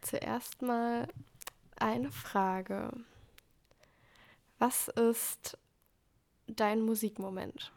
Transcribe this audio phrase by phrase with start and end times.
[0.00, 1.08] zuerst mal
[1.76, 2.90] eine Frage.
[4.58, 5.56] Was ist
[6.46, 7.72] dein Musikmoment?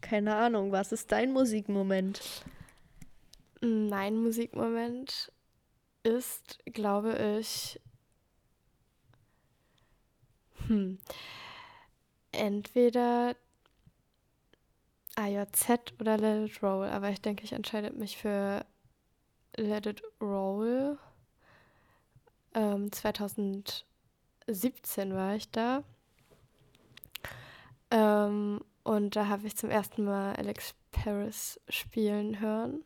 [0.00, 2.44] Keine Ahnung, was ist dein Musikmoment?
[3.60, 5.32] Mein Musikmoment
[6.04, 7.80] ist, glaube ich,
[10.66, 10.98] hm,
[12.32, 13.34] entweder
[15.18, 18.64] AJZ oder Let It Roll, aber ich denke, ich entscheide mich für
[19.56, 20.96] Let It Roll.
[22.54, 23.84] Ähm, 2017
[25.14, 25.82] war ich da.
[27.90, 32.84] Ähm, und da habe ich zum ersten Mal Alex Paris spielen hören.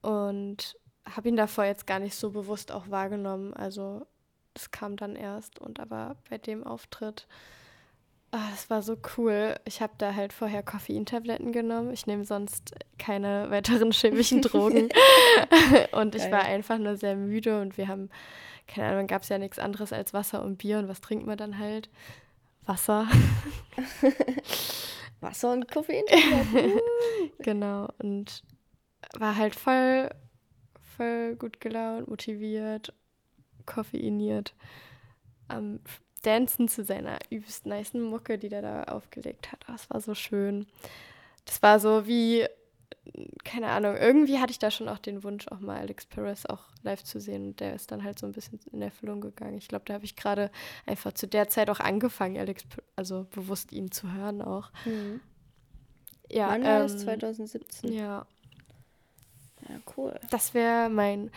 [0.00, 3.52] Und habe ihn davor jetzt gar nicht so bewusst auch wahrgenommen.
[3.52, 4.06] Also
[4.54, 5.58] das kam dann erst.
[5.58, 7.28] Und aber bei dem Auftritt,
[8.30, 9.56] ah, das war so cool.
[9.64, 11.92] Ich habe da halt vorher Koffeintabletten genommen.
[11.92, 14.88] Ich nehme sonst keine weiteren chemischen Drogen.
[15.92, 16.32] und ich Geil.
[16.32, 18.10] war einfach nur sehr müde und wir haben,
[18.66, 20.78] keine Ahnung, gab es ja nichts anderes als Wasser und Bier.
[20.78, 21.88] Und was trinkt man dann halt?
[22.66, 23.08] Wasser.
[25.20, 26.04] Wasser und Koffein.
[27.38, 27.88] genau.
[27.98, 28.42] Und
[29.18, 30.10] war halt voll,
[30.96, 32.92] voll gut gelaunt, motiviert,
[33.64, 34.54] koffeiniert
[35.48, 35.80] am
[36.22, 39.60] Dancen zu seiner übelst nice Mucke, die der da aufgelegt hat.
[39.68, 40.66] Oh, das war so schön.
[41.44, 42.46] Das war so wie,
[43.44, 46.64] keine Ahnung, irgendwie hatte ich da schon auch den Wunsch, auch mal Alex Perez auch
[46.82, 47.48] live zu sehen.
[47.48, 49.58] Und der ist dann halt so ein bisschen in Erfüllung gegangen.
[49.58, 50.50] Ich glaube, da habe ich gerade
[50.86, 52.64] einfach zu der Zeit auch angefangen, Alex,
[52.96, 54.70] also bewusst ihn zu hören auch.
[54.84, 55.20] Mhm.
[56.30, 56.98] Ja, Wann war ähm, das?
[56.98, 57.92] 2017?
[57.92, 58.26] Ja.
[59.68, 60.18] Ja, cool.
[60.30, 61.30] Das wäre mein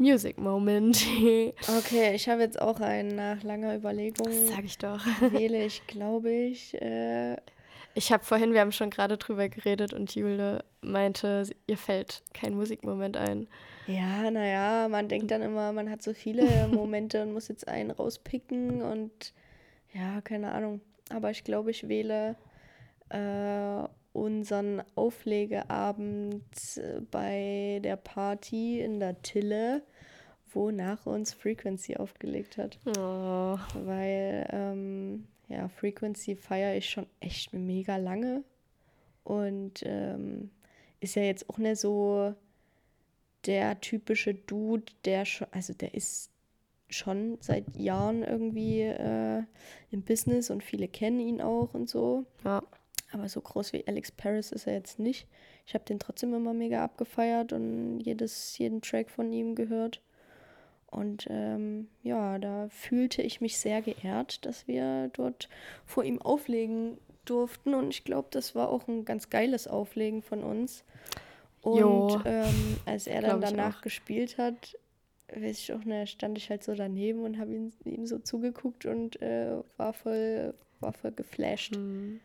[0.00, 0.96] Music Moment.
[1.78, 4.28] okay, ich habe jetzt auch einen nach langer Überlegung.
[4.28, 5.04] Das sag ich doch.
[5.30, 6.72] Wähle ich, glaube ich.
[6.80, 7.36] Äh,
[7.94, 12.54] ich habe vorhin, wir haben schon gerade drüber geredet und Jule meinte, ihr fällt kein
[12.54, 13.46] Musikmoment ein.
[13.88, 17.90] Ja, naja, man denkt dann immer, man hat so viele Momente und muss jetzt einen
[17.90, 19.34] rauspicken und
[19.92, 20.80] ja, keine Ahnung.
[21.14, 22.36] Aber ich glaube, ich wähle
[23.10, 26.42] äh, unseren Auflegeabend
[26.76, 29.82] äh, bei der Party in der Tille,
[30.52, 32.78] wo nach uns Frequency aufgelegt hat.
[32.86, 33.58] Oh.
[33.74, 38.44] Weil, ähm, ja, Frequency feiere ich schon echt mega lange.
[39.24, 40.50] Und ähm,
[41.00, 42.34] ist ja jetzt auch nicht so
[43.46, 46.30] der typische Dude, der schon, also der ist
[46.88, 49.42] schon seit Jahren irgendwie äh,
[49.90, 52.26] im Business und viele kennen ihn auch und so.
[52.44, 52.62] Ja.
[53.12, 55.26] Aber so groß wie Alex Paris ist er jetzt nicht.
[55.66, 60.00] Ich habe den trotzdem immer mega abgefeiert und jedes, jeden Track von ihm gehört.
[60.90, 65.48] Und ähm, ja, da fühlte ich mich sehr geehrt, dass wir dort
[65.86, 67.74] vor ihm auflegen durften.
[67.74, 70.84] Und ich glaube, das war auch ein ganz geiles Auflegen von uns.
[71.62, 74.76] Und ähm, als er dann danach gespielt hat,
[75.28, 78.86] weiß ich auch, ne, stand ich halt so daneben und habe ihm, ihm so zugeguckt
[78.86, 81.76] und äh, war voll, war voll geflasht.
[81.76, 82.20] Mhm.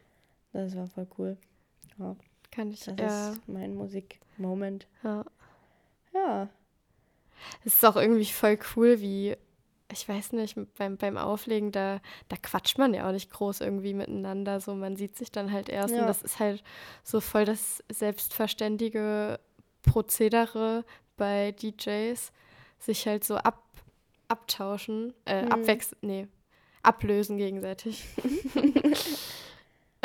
[0.53, 1.37] Das war voll cool.
[1.99, 2.15] Ja.
[2.51, 2.85] Kann ich.
[2.85, 3.31] Das ja.
[3.31, 4.87] ist mein Musikmoment.
[5.03, 5.25] Ja.
[6.13, 6.49] Ja.
[7.63, 9.35] Es ist auch irgendwie voll cool, wie,
[9.91, 13.93] ich weiß nicht, beim, beim Auflegen, da, da quatscht man ja auch nicht groß irgendwie
[13.93, 14.59] miteinander.
[14.59, 15.93] So, man sieht sich dann halt erst.
[15.93, 16.01] Ja.
[16.01, 16.63] Und das ist halt
[17.03, 19.39] so voll das selbstverständige
[19.83, 20.83] Prozedere
[21.17, 22.31] bei DJs,
[22.79, 23.63] sich halt so ab,
[24.27, 25.51] abtauschen, äh, mhm.
[25.51, 26.27] abwechseln, nee,
[26.83, 28.05] ablösen gegenseitig.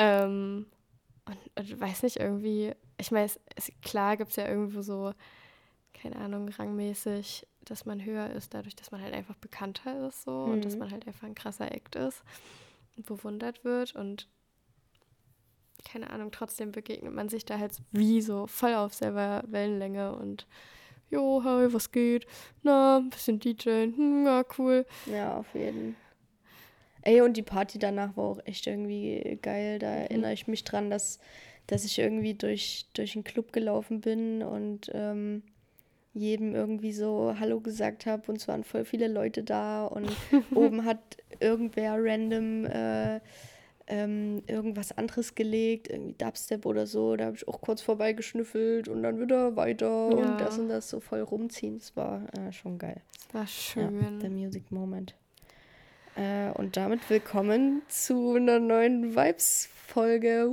[0.00, 0.64] Ähm,
[1.26, 3.30] und, und weiß nicht, irgendwie, ich meine,
[3.82, 5.12] klar gibt es ja irgendwo so,
[5.94, 10.46] keine Ahnung, rangmäßig, dass man höher ist, dadurch, dass man halt einfach bekannter ist so
[10.46, 10.52] mhm.
[10.52, 10.80] und dass mhm.
[10.80, 12.22] man halt einfach ein krasser Act ist
[12.96, 14.28] und bewundert wird und
[15.84, 20.46] keine Ahnung, trotzdem begegnet man sich da halt wie so voll auf selber Wellenlänge und
[21.10, 22.26] jo, hi, was geht?
[22.62, 24.86] Na, ein bisschen DJ, hm, ja, cool.
[25.06, 26.10] Ja, auf jeden Fall.
[27.02, 29.78] Ey, und die Party danach war auch echt irgendwie geil.
[29.78, 30.00] Da mhm.
[30.02, 31.18] erinnere ich mich dran, dass,
[31.66, 35.42] dass ich irgendwie durch, durch einen Club gelaufen bin und ähm,
[36.12, 38.30] jedem irgendwie so Hallo gesagt habe.
[38.30, 40.10] Und es waren voll viele Leute da und
[40.54, 40.98] oben hat
[41.40, 43.20] irgendwer random äh,
[43.86, 47.16] ähm, irgendwas anderes gelegt, irgendwie Dubstep oder so.
[47.16, 50.16] Da habe ich auch kurz vorbeigeschnüffelt und dann wieder weiter ja.
[50.16, 51.78] und das und das so voll rumziehen.
[51.78, 53.00] Das war äh, schon geil.
[53.26, 54.00] Das war schön.
[54.00, 55.16] Ja, der Music Moment.
[56.16, 60.50] Äh, und damit willkommen zu einer neuen Vibes-Folge.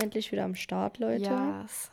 [0.00, 1.30] Endlich wieder am Start, Leute.
[1.62, 1.90] Yes.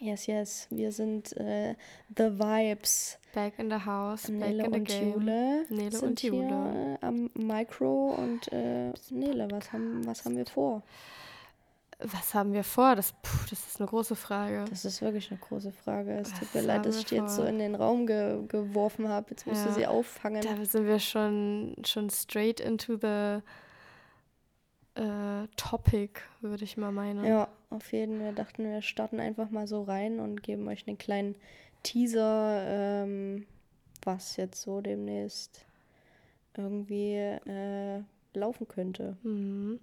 [0.00, 0.66] Yes, yes.
[0.70, 1.74] Wir sind äh,
[2.16, 3.18] The Vibes.
[3.34, 4.28] Back in the house.
[4.28, 5.12] Nele back in the game.
[5.12, 6.46] Jule Nele sind und Jule.
[6.46, 10.82] Hier, äh, am Micro und äh, Nele, was haben, was haben wir vor?
[12.00, 12.94] Was haben wir vor?
[12.94, 14.64] Das, puh, das ist eine große Frage.
[14.70, 16.12] Das ist wirklich eine große Frage.
[16.20, 19.26] Es tut mir leid, dass ich die jetzt so in den Raum ge geworfen habe.
[19.30, 19.74] Jetzt musst du Ja.
[19.74, 20.42] sie auffangen.
[20.42, 23.40] Da sind wir schon, schon straight into the
[24.98, 27.24] äh, topic, würde ich mal meinen.
[27.24, 28.26] Ja, auf jeden Fall.
[28.26, 31.36] Wir dachten, wir starten einfach mal so rein und geben euch einen kleinen
[31.82, 33.46] Teaser, ähm,
[34.02, 35.64] was jetzt so demnächst
[36.56, 38.02] irgendwie äh,
[38.34, 39.16] laufen könnte.
[39.22, 39.80] Mhm.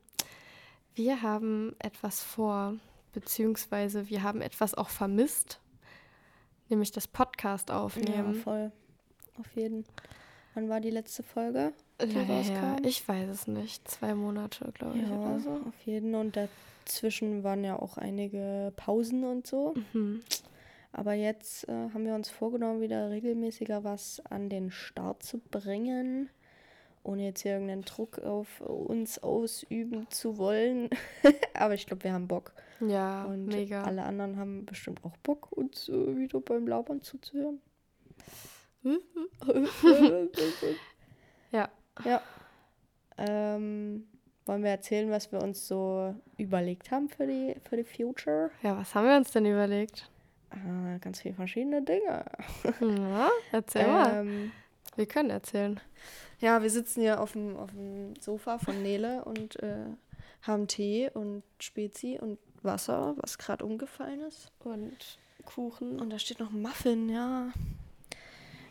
[0.94, 2.76] Wir haben etwas vor,
[3.14, 5.60] beziehungsweise wir haben etwas auch vermisst,
[6.70, 8.36] nämlich das Podcast Ja, aufnehmen.
[8.36, 8.72] voll.
[9.40, 9.86] Auf jeden.
[10.56, 11.72] Wann war die letzte Folge?
[12.02, 12.28] die her.
[12.28, 12.84] rauskam?
[12.86, 13.88] Ich weiß es nicht.
[13.88, 15.50] Zwei Monate, glaube ich, Ja, oder so.
[15.52, 16.16] auf jeden.
[16.16, 19.76] Und dazwischen waren ja auch einige Pausen und so.
[19.94, 20.22] Mhm.
[20.92, 26.30] Aber jetzt äh, haben wir uns vorgenommen, wieder regelmäßiger was an den Start zu bringen,
[27.04, 30.90] ohne jetzt hier irgendeinen Druck auf uns ausüben zu wollen.
[31.54, 32.54] Aber ich glaube, wir haben Bock.
[32.80, 33.84] Ja, Und mega.
[33.84, 37.60] alle anderen haben bestimmt auch Bock, uns äh, wieder beim Labern zuzuhören.
[41.52, 41.70] Ja.
[42.04, 42.22] ja.
[43.18, 44.08] Ähm,
[44.46, 48.52] wollen wir erzählen, was wir uns so überlegt haben für die, für die Future?
[48.62, 50.10] Ja, was haben wir uns denn überlegt?
[50.52, 52.26] Ah, ganz viele verschiedene Dinge.
[52.82, 54.22] Ja, erzähl mal.
[54.22, 54.52] Ähm,
[54.96, 55.80] Wir können erzählen.
[56.40, 59.88] Ja, wir sitzen hier auf dem, auf dem Sofa von Nele und äh,
[60.44, 64.52] haben Tee und Spezi und Wasser, was gerade umgefallen ist.
[64.60, 66.00] Und Kuchen.
[66.00, 67.50] Und da steht noch Muffin, ja.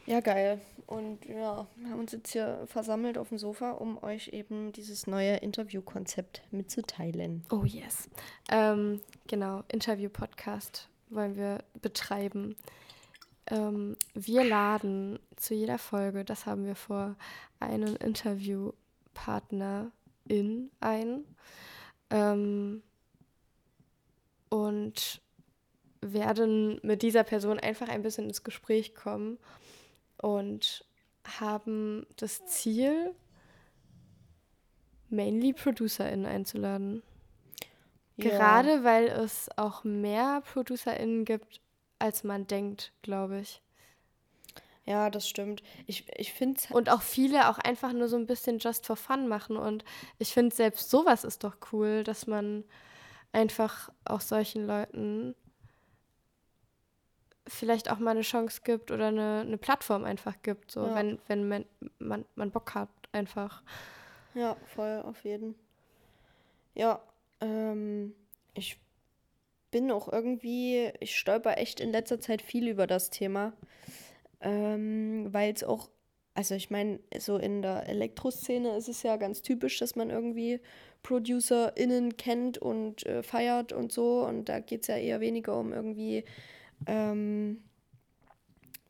[0.06, 0.60] Ja, geil.
[0.86, 5.06] Und ja, wir haben uns jetzt hier versammelt auf dem Sofa, um euch eben dieses
[5.06, 7.44] neue Interviewkonzept mitzuteilen.
[7.50, 8.10] Oh yes.
[8.50, 12.54] Ähm, genau, Interview-Podcast wollen wir betreiben.
[13.46, 17.16] Ähm, wir laden zu jeder Folge, das haben wir vor,
[17.58, 19.90] einen Interviewpartner
[20.28, 21.24] in ein.
[22.10, 22.82] Ähm,
[24.50, 25.22] und
[26.02, 29.38] werden mit dieser Person einfach ein bisschen ins Gespräch kommen
[30.24, 30.86] und
[31.38, 33.14] haben das Ziel,
[35.10, 37.02] mainly ProducerInnen einzuladen.
[38.16, 41.60] Gerade weil es auch mehr ProducerInnen gibt,
[41.98, 43.60] als man denkt, glaube ich.
[44.86, 45.62] Ja, das stimmt.
[45.86, 49.28] Ich, ich finde Und auch viele auch einfach nur so ein bisschen just for fun
[49.28, 49.58] machen.
[49.58, 49.84] Und
[50.18, 52.64] ich finde, selbst sowas ist doch cool, dass man
[53.32, 55.34] einfach auch solchen Leuten
[57.46, 60.70] vielleicht auch mal eine Chance gibt oder eine, eine Plattform einfach gibt.
[60.70, 60.94] So, Ja.
[60.94, 61.64] wenn, wenn man,
[61.98, 63.62] man, man Bock hat, einfach.
[64.34, 65.54] Ja, voll, auf jeden.
[66.74, 67.00] Ja,
[67.40, 68.14] ähm,
[68.54, 68.78] ich
[69.70, 73.52] bin auch irgendwie, ich stolper echt in letzter Zeit viel über das Thema,
[74.40, 75.90] ähm, weil es auch,
[76.34, 80.60] also ich meine, so in der Elektroszene ist es ja ganz typisch, dass man irgendwie
[81.02, 85.72] ProducerInnen kennt und äh, feiert und so und da geht es ja eher weniger um
[85.72, 86.24] irgendwie,
[86.86, 87.62] ähm,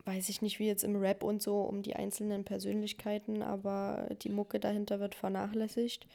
[0.05, 4.29] weiß ich nicht, wie jetzt im Rap und so, um die einzelnen Persönlichkeiten, aber die
[4.29, 6.07] Mucke dahinter wird vernachlässigt.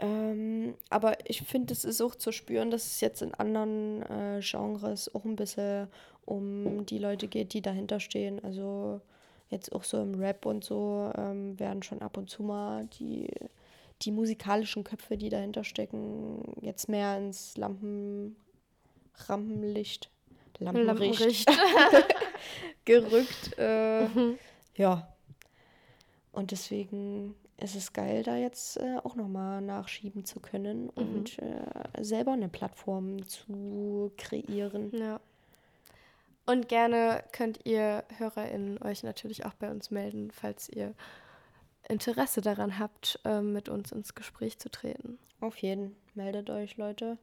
[0.00, 4.40] Ähm, aber ich finde, es ist auch zu spüren, dass es jetzt in anderen äh,
[4.40, 5.88] Genres auch ein bisschen
[6.24, 8.42] um die Leute geht, die dahinter stehen.
[8.42, 9.00] Also
[9.50, 13.28] jetzt auch so im Rap und so ähm, werden schon ab und zu mal die,
[14.02, 18.36] die musikalischen Köpfe, die dahinter stecken, jetzt mehr ins Lampen,
[19.28, 20.10] Rampenlicht,
[20.58, 21.50] Lampenlicht,
[22.84, 23.58] gerückt.
[23.58, 24.06] Äh,
[24.76, 25.14] ja.
[26.32, 32.02] Und deswegen ist es geil, da jetzt äh, auch nochmal nachschieben zu können und äh,
[32.02, 34.90] selber eine Plattform zu kreieren.
[34.92, 35.20] Ja.
[36.46, 40.94] Und gerne könnt ihr HörerInnen euch natürlich auch bei uns melden, falls ihr
[41.88, 45.18] Interesse daran habt, ähm, mit uns ins Gespräch zu treten.
[45.40, 45.96] Auf jeden.
[46.14, 47.18] Meldet euch, Leute.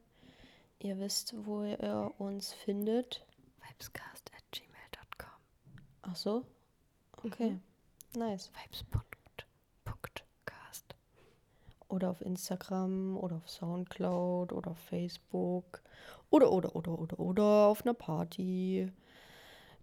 [0.80, 3.24] Ihr wisst, wo ihr uns findet.
[3.72, 5.28] Vibescast at gmail.com.
[6.02, 6.44] Ach so?
[7.24, 7.58] Okay.
[8.16, 8.50] Nice.
[8.52, 8.94] Vibes.cast.
[11.88, 15.80] Oder auf Instagram oder auf Soundcloud oder auf Facebook.
[16.30, 18.90] Oder, oder, oder, oder, oder auf einer Party.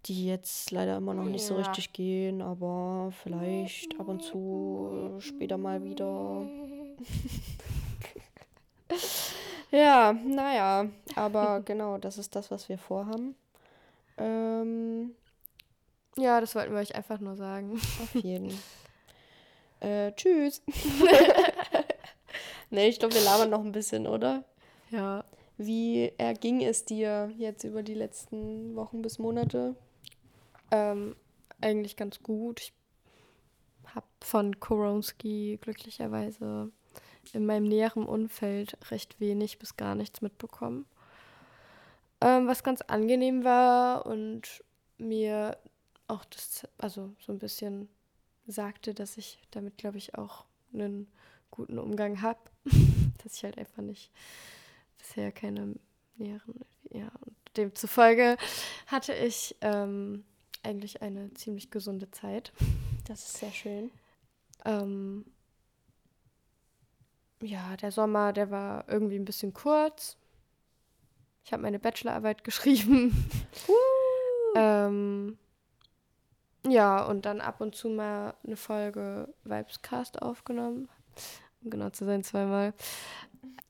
[0.06, 1.62] Die jetzt leider immer noch nicht so Ja.
[1.62, 6.48] richtig gehen, aber vielleicht ab und zu äh, später mal wieder.
[9.72, 13.36] ja, naja, aber genau, das ist das, was wir vorhaben.
[14.20, 15.16] Ähm,
[16.18, 17.74] Ja, das wollten wir euch einfach nur sagen.
[17.76, 18.54] auf jeden.
[19.80, 20.62] äh, tschüss.
[22.70, 24.44] nee, ich glaube, wir labern noch ein bisschen, oder?
[24.92, 25.24] Ja.
[25.58, 29.76] Wie erging es dir jetzt über die letzten Wochen bis Monate?
[30.72, 31.16] Ähm,
[31.62, 32.62] eigentlich ganz gut.
[32.62, 32.74] Ich
[33.94, 36.72] habe von Koronski glücklicherweise
[37.34, 40.86] in meinem näheren Umfeld recht wenig bis gar nichts mitbekommen.
[42.22, 44.64] Ähm, was ganz angenehm war und
[44.98, 45.58] mir
[46.08, 47.90] auch das, also so ein bisschen
[48.48, 51.08] sagte, dass ich damit, glaube ich, auch einen
[51.52, 52.40] guten Umgang habe.
[53.24, 54.12] dass ich halt einfach nicht
[54.98, 55.76] bisher keine
[56.18, 58.38] näheren, ja, und demzufolge
[58.88, 60.24] hatte ich ähm,
[60.64, 62.52] eigentlich eine ziemlich gesunde Zeit.
[63.08, 63.90] Das ist sehr schön.
[64.66, 65.26] Ähm,
[67.42, 70.16] ja, der Sommer, der war irgendwie ein bisschen kurz.
[71.44, 73.30] Ich habe meine Bachelorarbeit geschrieben.
[74.56, 75.38] ähm,
[76.68, 80.90] ja, und dann ab und zu mal eine Folge Vibescast aufgenommen.
[81.64, 82.74] Um genau zu sein, zweimal.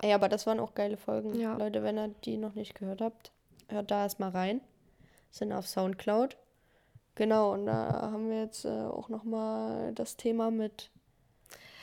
[0.02, 1.40] Ey, aber das waren auch geile Folgen.
[1.40, 1.56] Ja.
[1.58, 3.32] Leute, wenn ihr die noch nicht gehört habt,
[3.68, 4.62] hört da erstmal rein.
[5.30, 6.38] Sind auf Soundcloud.
[7.16, 10.90] Genau, und da haben wir jetzt äh, auch nochmal das Thema mit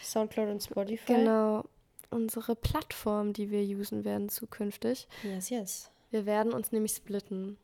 [0.03, 1.15] Soundcloud und Spotify.
[1.15, 1.65] Genau.
[2.11, 5.09] Unsere Plattform, die wir usen werden zukünftig.
[5.23, 5.91] Yes, yes.
[6.11, 7.59] Wir werden uns nämlich splitten.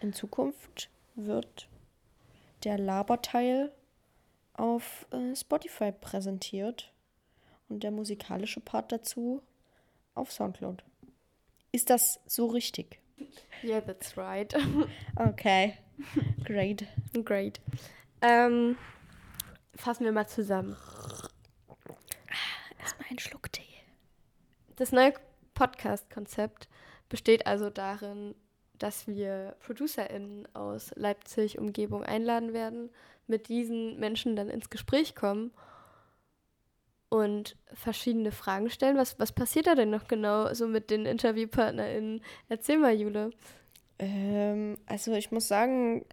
[0.00, 1.68] In Zukunft wird
[2.64, 3.72] der Laberteil
[4.54, 6.92] auf äh, Spotify präsentiert
[7.68, 9.42] und der musikalische Part dazu
[10.14, 10.82] auf Soundcloud.
[11.72, 13.00] Ist das so richtig?
[13.62, 14.54] Yeah, that's right.
[15.16, 15.74] Okay,
[16.44, 16.86] great.
[17.24, 17.60] Great.
[18.20, 18.76] Ähm,
[19.74, 20.76] fassen wir mal zusammen.
[22.80, 23.62] Erstmal einen Schluck Tee.
[24.76, 25.14] Das neue
[25.54, 26.68] Podcast-Konzept
[27.08, 28.34] besteht also darin,
[28.78, 32.90] dass wir ProducerInnen aus Leipzig Umgebung einladen werden,
[33.26, 35.52] mit diesen Menschen dann ins Gespräch kommen
[37.08, 38.96] und verschiedene Fragen stellen.
[38.96, 42.22] Was, was passiert da denn noch genau so mit den InterviewpartnerInnen?
[42.48, 43.30] Erzähl mal, Jule.
[43.98, 46.04] Ähm, also ich muss sagen,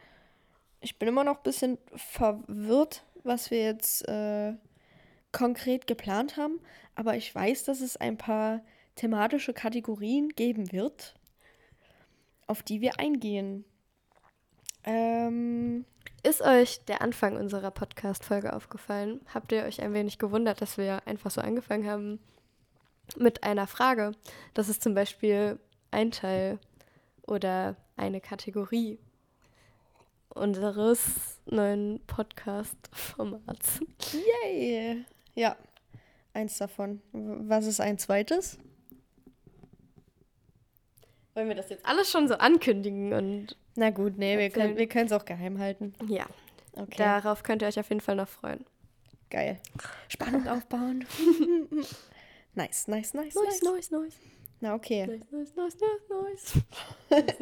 [0.79, 4.53] ich bin immer noch ein bisschen verwirrt, was wir jetzt äh,
[5.31, 6.59] konkret geplant haben.
[6.95, 8.61] Aber ich weiß, dass es ein paar
[8.95, 11.15] thematische Kategorien geben wird,
[12.47, 13.65] auf die wir eingehen.
[14.83, 15.85] Ähm,
[16.23, 19.21] Ist euch der Anfang unserer Podcast-Folge aufgefallen?
[19.33, 22.19] Habt ihr euch ein wenig gewundert, dass wir einfach so angefangen haben
[23.17, 24.11] mit einer Frage?
[24.53, 25.59] Das ist zum Beispiel
[25.91, 26.59] ein Teil
[27.27, 28.99] oder eine Kategorie
[30.29, 33.79] unseres neuen Podcast-Formats.
[34.13, 35.05] yay!
[35.35, 35.55] Ja,
[36.33, 37.01] eins davon.
[37.13, 38.57] Was ist ein zweites?
[41.33, 44.67] Wollen wir das jetzt alles schon so ankündigen und Na gut, nee, wir Erzählen.
[44.67, 45.93] können wir können es auch geheim halten.
[46.07, 46.25] ja,
[46.73, 48.65] Okay, darauf könnt ihr euch auf jeden Fall noch freuen.
[49.29, 49.59] geil.
[50.09, 51.05] Spannung aufbauen.
[52.55, 53.61] nice, nice, nice, nice.
[53.61, 54.15] nice, nice.
[54.59, 55.07] Na okay.
[55.07, 55.77] Nice, nice, nice,
[56.09, 56.63] nice,
[57.09, 57.33] nice.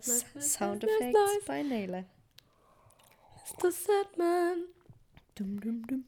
[0.38, 2.04] Sound Effects bei Nele.
[3.60, 4.64] The sad man,
[5.34, 6.04] Dum, dum, dum.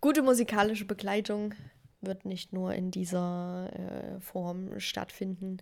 [0.00, 1.54] Gute musikalische Begleitung
[2.00, 5.58] wird nicht nur in dieser äh, Form stattfinden,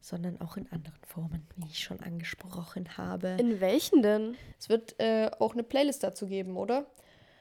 [0.00, 3.36] sondern auch in anderen Formen, wie ich schon angesprochen habe.
[3.38, 4.36] In welchen denn?
[4.58, 6.86] Es wird äh, auch eine Playlist dazu geben, oder?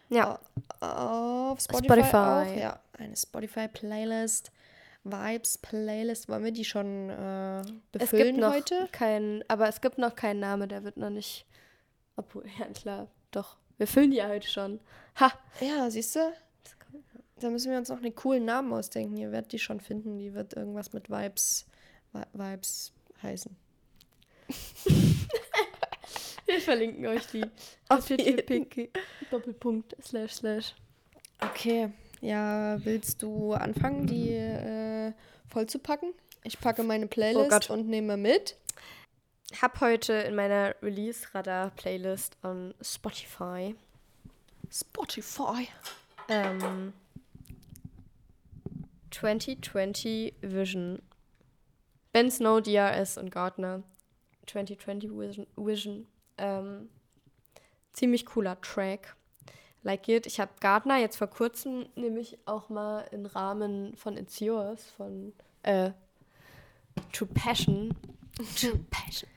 [0.10, 0.40] Ja,
[0.80, 2.16] Auf Spotify, Spotify.
[2.18, 2.56] auch.
[2.58, 4.52] Ja, eine Spotify-Playlist.
[5.04, 6.30] Vibes-Playlist.
[6.30, 8.88] Wollen wir die schon äh, es befüllen gibt noch heute?
[8.92, 11.46] keinen, aber es gibt noch keinen Namen, der wird noch nicht.
[12.16, 13.58] Obwohl, ja klar, doch.
[13.82, 14.80] Wir füllen die ja heute schon.
[15.20, 15.32] Ha!
[15.60, 16.20] Ja, siehst du?
[17.40, 19.18] Da müssen wir uns noch einen coolen Namen ausdenken.
[19.18, 20.20] Ihr werdet die schon finden.
[20.20, 21.66] Die wird irgendwas mit Vibes,
[22.14, 22.92] Vi- Vibes
[23.24, 23.56] heißen.
[26.46, 27.44] Wir verlinken euch die.
[27.90, 28.08] Auf
[29.32, 30.76] Doppelpunkt slash slash.
[31.40, 31.90] Okay,
[32.22, 35.12] ja, willst du anfangen, die äh,
[35.50, 36.14] vollzupacken?
[36.44, 37.70] Ich packe meine Playlist Gott.
[37.72, 38.58] und nehme mit.
[39.60, 43.76] Hab heute in meiner Release-Radar-Playlist on Spotify
[44.72, 45.68] Spotify.
[46.30, 46.94] ähm,
[49.12, 51.02] 2020 Vision.
[52.14, 53.84] Ben Snow, DRS und Gardner.
[54.48, 55.48] 2020 Vision.
[55.56, 56.08] Vision.
[56.38, 56.90] Ähm,
[57.94, 59.16] ziemlich cooler Track.
[59.84, 60.26] Like it.
[60.26, 65.34] Ich habe Gardner jetzt vor kurzem nämlich auch mal im Rahmen von It's Yours von
[65.64, 65.92] äh,
[67.12, 67.96] True Passion.
[68.56, 69.30] True Passion.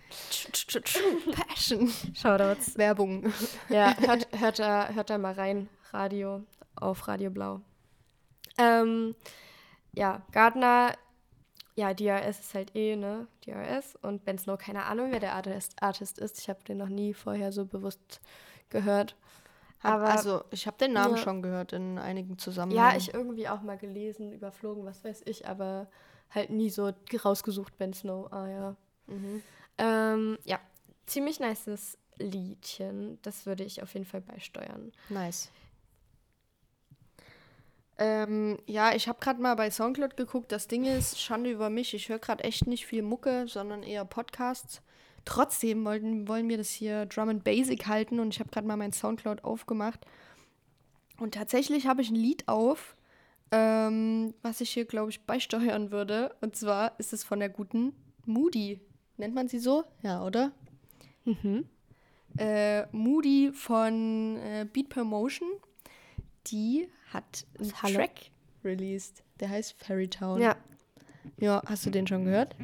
[0.84, 1.92] True Passion.
[2.14, 2.76] Shoutouts.
[2.78, 3.32] Werbung.
[3.68, 5.68] Ja, hört, hört, da, hört da mal rein.
[5.92, 6.42] Radio
[6.76, 7.60] auf Radio Blau.
[8.58, 9.14] Ähm,
[9.92, 10.94] ja, Gardner,
[11.76, 13.26] ja, DRS ist halt eh, ne?
[13.46, 13.96] DRS.
[14.02, 16.38] Und Ben Snow, keine Ahnung, wer der Artist, Artist ist.
[16.38, 18.20] Ich habe den noch nie vorher so bewusst
[18.70, 19.16] gehört.
[19.82, 21.22] Aber also, ich habe den Namen Ja.
[21.22, 22.96] schon gehört in einigen ja, Zusammenhängen.
[22.96, 25.88] ich irgendwie auch mal gelesen, überflogen, was weiß ich, aber
[26.30, 26.90] halt nie so
[27.24, 28.32] rausgesucht, Ben Snow.
[28.32, 28.76] Ah ja.
[29.06, 29.42] Mhm.
[29.78, 30.60] Ähm, ja,
[31.06, 33.18] ziemlich nices Liedchen.
[33.22, 34.92] Das würde ich auf jeden Fall beisteuern.
[35.08, 35.50] Nice.
[37.96, 40.50] Ähm, ja, ich habe gerade mal bei Soundcloud geguckt.
[40.50, 44.04] Das Ding ist, Schande über mich, ich höre gerade echt nicht viel Mucke, sondern eher
[44.04, 44.82] Podcasts.
[45.24, 48.76] Trotzdem wollten, wollen wir das hier Drum and Basic halten und ich habe gerade mal
[48.76, 50.00] mein Soundcloud aufgemacht.
[51.18, 52.96] Und tatsächlich habe ich ein Lied auf,
[53.52, 56.34] ähm, was ich hier, glaube ich, beisteuern würde.
[56.40, 57.94] Und zwar ist es von der guten
[58.26, 58.80] Moody.
[59.16, 59.84] Nennt man sie so?
[60.02, 60.52] Ja, oder?
[61.24, 61.66] Mhm.
[62.38, 65.48] Äh, Moody von äh, Beat Per Motion.
[66.48, 67.94] Die hat einen Hallo?
[67.94, 68.30] Track
[68.64, 69.22] released.
[69.40, 70.40] Der heißt Fairytown.
[70.40, 70.56] Ja.
[71.38, 72.54] Ja, hast du den schon gehört?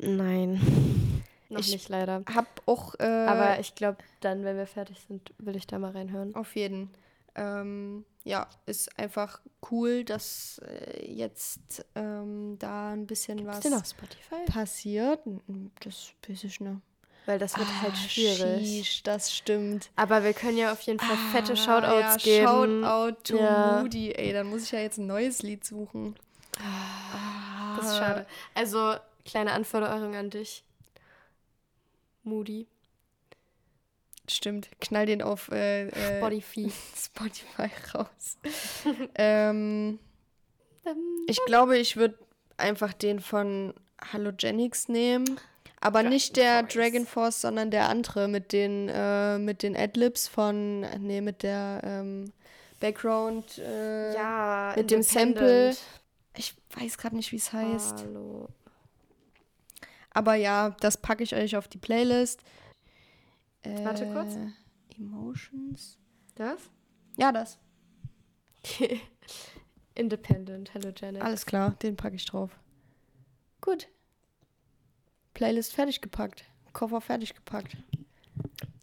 [0.00, 0.60] Nein.
[1.48, 2.22] Noch Ich- nicht leider.
[2.34, 2.94] Hab auch.
[2.98, 6.34] Äh, Aber ich glaube, dann, wenn wir fertig sind, will ich da mal reinhören.
[6.34, 6.90] Auf jeden.
[7.34, 9.40] Ähm, ja, ist einfach
[9.70, 14.44] cool, dass äh, jetzt ähm, da ein bisschen was Ist der auf Spotify?
[14.52, 15.20] passiert.
[15.80, 16.80] Das weiß ich nicht.
[17.24, 18.66] Weil das wird halt Ah, schwierig.
[18.66, 19.90] sheesh, das stimmt.
[19.96, 22.82] Aber wir können ja auf jeden Fall fette Ah, Shoutouts ja, geben.
[22.84, 23.80] Shoutout to Ja.
[23.80, 24.12] Moody.
[24.12, 26.14] Ey, dann muss ich ja jetzt ein neues Lied suchen.
[27.76, 28.26] Das ist schade.
[28.54, 30.64] Also, kleine Anforderung an dich.
[32.22, 32.66] Moody.
[34.28, 36.70] Stimmt, knall den auf äh, äh, Spotify.
[36.96, 38.38] Spotify raus.
[39.14, 39.98] ähm,
[41.26, 42.18] ich glaube, ich würde
[42.56, 43.74] einfach den von
[44.12, 45.38] Halogenics nehmen.
[45.80, 46.74] Aber Dragon nicht der Force.
[46.74, 51.80] Dragon Force, sondern der andere mit den, äh, mit den Adlibs von, nee, mit der
[51.84, 52.32] ähm,
[52.80, 53.58] Background.
[53.58, 55.76] Äh, ja, mit dem Sample.
[56.36, 57.98] Ich weiß gerade nicht, wie es heißt.
[57.98, 58.48] Hallo.
[60.10, 62.40] Aber ja, das packe ich euch auf die Playlist.
[63.66, 64.36] Äh, Warte kurz.
[64.96, 65.98] Emotions.
[66.34, 66.70] Das?
[67.16, 67.58] Ja, das.
[69.94, 71.22] Independent, Halogenic.
[71.24, 72.50] Alles klar, den packe ich drauf.
[73.60, 73.88] Gut.
[75.34, 76.44] Playlist fertig gepackt.
[76.72, 77.76] Koffer fertig gepackt.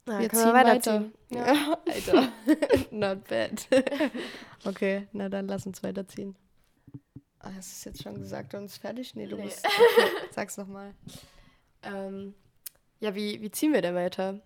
[0.06, 1.14] Ah, wir ziehen weiterziehen.
[1.30, 1.54] weiter.
[1.56, 2.32] Ja, Alter.
[2.92, 3.68] Not bad.
[4.66, 6.36] okay, na dann lass uns weiterziehen.
[7.40, 9.16] Ah, hast du es jetzt schon gesagt und ist fertig?
[9.16, 9.44] Nee, du Nee.
[9.46, 9.66] musst.
[9.66, 10.94] Okay, sag's nochmal.
[11.84, 12.34] Ähm,
[13.00, 14.42] ja, wie, wie ziehen wir denn weiter?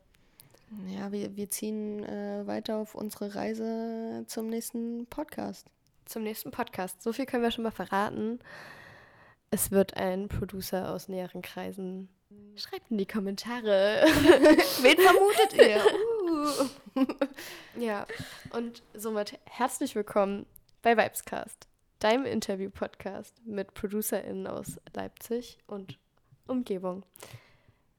[0.87, 5.67] Ja, wir, wir ziehen äh, weiter auf unsere Reise zum nächsten Podcast.
[6.05, 7.01] Zum nächsten Podcast.
[7.01, 8.39] So viel können wir schon mal verraten.
[9.49, 12.09] Es wird ein Producer aus näheren Kreisen.
[12.57, 14.03] Schreibt in die Kommentare.
[14.81, 15.81] Wen vermutet ihr?
[16.95, 17.05] Uh.
[17.79, 18.05] ja,
[18.51, 20.45] und somit herzlich willkommen
[20.81, 21.67] bei Vibescast,
[21.99, 25.97] deinem Interview-Podcast mit ProducerInnen aus Leipzig und
[26.45, 27.03] Umgebung.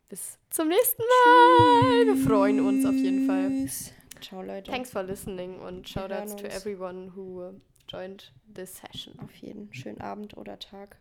[0.09, 2.07] Bis zum nächsten Mal.
[2.07, 3.51] Wir freuen uns auf jeden Fall.
[3.51, 3.92] Tschüss.
[4.23, 4.71] Ciao, Leute.
[4.71, 9.18] Thanks for listening und shoutouts to everyone who joined this session.
[9.21, 9.73] Auf jeden.
[9.75, 10.97] Schönen Abend oder Tag.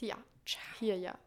[0.00, 0.16] Ja,
[0.78, 1.18] hier ja.